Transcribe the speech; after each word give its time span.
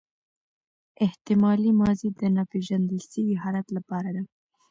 احتمالي 1.05 1.71
ماضي 1.81 2.09
د 2.19 2.21
ناپیژندل 2.37 2.99
سوي 3.11 3.35
حالت 3.43 3.67
له 3.75 3.81
پاره 3.89 4.11
ده. 4.15 4.23